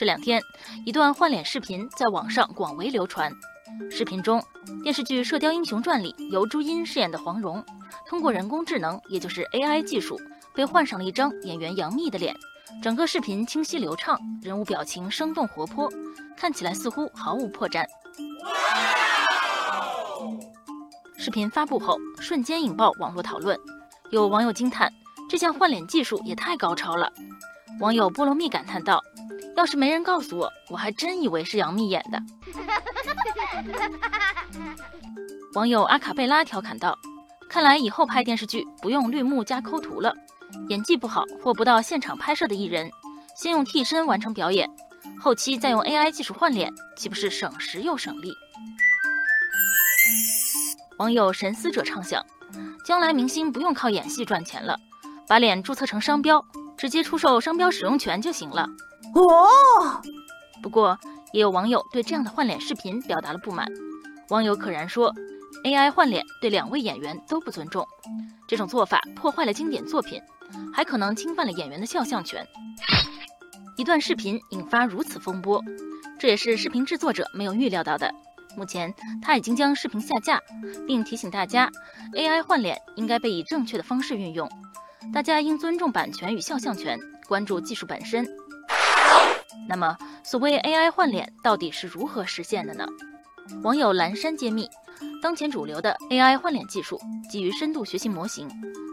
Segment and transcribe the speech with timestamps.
[0.00, 0.40] 这两天，
[0.86, 3.30] 一段换脸视频在网上广为流传。
[3.90, 4.42] 视频中，
[4.82, 7.62] 电视剧《射雕英雄传》里由朱茵饰演的黄蓉，
[8.08, 10.18] 通过人工智能，也就是 AI 技术，
[10.54, 12.34] 被换上了一张演员杨幂的脸。
[12.82, 15.86] 整个视频清晰流畅，人物表情生动活泼，
[16.34, 17.84] 看起来似乎毫无破绽。
[21.18, 23.54] 视频发布后，瞬间引爆网络讨论，
[24.08, 24.90] 有网友惊叹
[25.28, 27.12] ：“这项换脸技术也太高超了！”
[27.80, 28.98] 网友菠萝蜜感叹道。
[29.60, 32.18] 要是没人告诉我，我还真以为是杨幂演的。
[35.52, 36.98] 网友阿卡贝拉调侃道
[37.46, 40.14] ：“看来以后拍电视剧不用绿幕加抠图了，
[40.70, 42.90] 演技不好或不到现场拍摄的艺人，
[43.36, 44.66] 先用替身完成表演，
[45.20, 48.32] 后期再用 AI 技术换脸，岂不是省时又省力？”
[50.96, 52.24] 网友神思者畅想：
[52.82, 54.80] 将来明星不用靠演戏赚钱了，
[55.28, 56.42] 把脸注册成商标，
[56.80, 58.66] 直接出售商标使用权就行了。
[59.14, 60.00] 哦，
[60.62, 60.98] 不过
[61.30, 63.68] 也有网友对这样的换脸视频表达了不满。
[64.30, 65.14] 网友可然说
[65.62, 67.86] ，AI 换脸对两位演员都不尊重，
[68.48, 70.22] 这种做法破坏了经典作品，
[70.72, 72.46] 还可能侵犯了演员的肖像权。
[73.76, 75.62] 一段视频引发如此风波，
[76.18, 78.10] 这也是视频制作者没有预料到的。
[78.56, 80.40] 目前他已经将视频下架，
[80.86, 81.70] 并提醒大家
[82.14, 84.50] ，AI 换脸应该被以正确的方式运用，
[85.12, 88.26] 大家应尊重版权与肖像权，关注技术本身。
[89.68, 92.86] 那么，所谓 AI 换脸到底是如何实现的呢？
[93.62, 94.68] 网友蓝山揭秘，
[95.20, 98.48] 当前主流的 AI 换脸技术基于深度学习模型，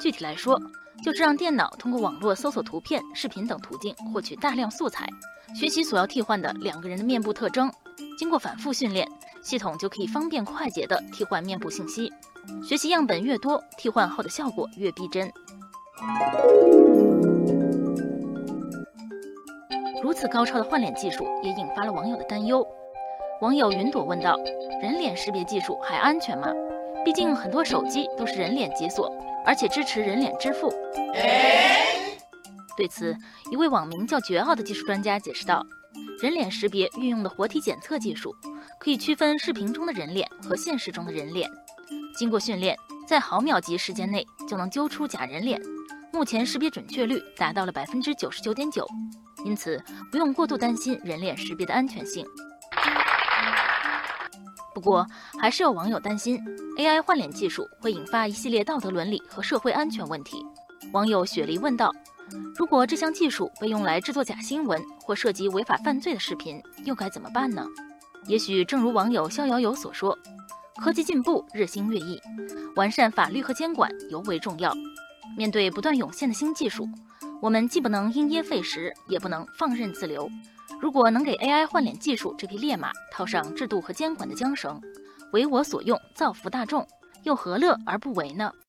[0.00, 0.58] 具体来说，
[1.04, 5.06] 就是让电脑通过网络搜索图片、视频等途径获取大量素材，
[5.54, 7.70] 学习所要替换的两个人的面部特征。
[8.18, 9.06] 经过反复训练，
[9.42, 12.12] 系统就可以方便快捷地替换面部信息。
[12.66, 15.30] 学习样本越多，替换后的效果越逼真。
[20.02, 22.66] 如此高超的换脸技术也引发了网友的担忧。
[23.40, 24.36] 网友云朵问道
[24.82, 26.48] ：“人脸识别技术还安全吗？
[27.04, 29.12] 毕竟很多手机都是人脸解锁，
[29.44, 30.72] 而且支持人脸支付。”
[32.76, 33.16] 对此，
[33.50, 35.64] 一位网名叫“绝奥”的技术专家解释道
[36.22, 38.34] ：“人脸识别运用的活体检测技术，
[38.78, 41.48] 可以区分视频中的人脸和现实中的人脸。
[42.16, 45.60] 经过训练，在毫秒级时间内就能揪出假人脸。
[46.12, 48.86] 目前识别准确率达到了百分之九十九点九。”
[49.44, 52.26] 因此，不用过度担心人脸识别的安全性。
[54.74, 55.06] 不过，
[55.40, 56.40] 还是有网友担心
[56.76, 60.44] AI 换脸技术会引发一系列道德伦理和社会安全问题。
[60.92, 61.92] 网友雪梨问道
[62.56, 67.66] ：“如果这项技术被用来制作假新闻或涉及违法犯罪的视频，又该怎么办呢？”
[68.26, 70.16] 也许正如网友逍遥游所说
[70.82, 72.20] ：“科技进步日新月异，
[72.76, 74.72] 完善法律和监管尤为重要。
[75.36, 76.88] 面对不断涌现的新技术。”
[77.40, 80.28] 我们既不能因噎废食，也不能放任自流。
[80.80, 84.80] 如果能给 AI 换脸技术这匹烈马套上制度和监管的缰绳，
[85.32, 86.84] 为我所用，造福大众，
[87.22, 88.50] 又何乐而不为呢？